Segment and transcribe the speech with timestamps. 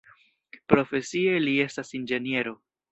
[0.73, 2.61] Profesie li estas inĝeniero.